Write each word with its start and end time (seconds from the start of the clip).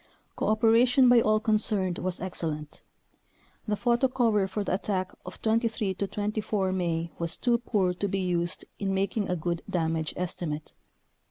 Cooperation 0.35 1.07
by 1.09 1.21
all 1.21 1.39
concerned 1.39 1.99
was 1.99 2.19
excellent. 2.19 2.81
The 3.67 3.75
photo 3.75 4.07
cover 4.07 4.47
for 4.47 4.63
the 4.63 4.73
attack 4.73 5.11
of 5.27 5.39
23 5.43 5.93
24 5.93 6.71
May 6.71 7.11
was 7.19 7.37
too 7.37 7.59
poor 7.59 7.93
to 7.93 8.07
be 8.07 8.17
used 8.17 8.65
in 8.79 8.95
making 8.95 9.29
a 9.29 9.35
good 9.35 9.61
damage 9.69 10.15
estimate. 10.17 10.73